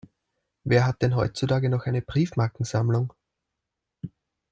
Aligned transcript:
Wer 0.63 0.87
hat 0.87 1.03
denn 1.03 1.15
heutzutage 1.15 1.69
noch 1.69 1.85
eine 1.85 2.01
Briefmarkensammlung? 2.01 3.13